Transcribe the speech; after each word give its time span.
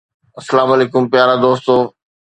السلام 0.41 0.69
عليڪم 0.77 1.03
پيارا 1.13 1.35
دوستو 1.47 1.75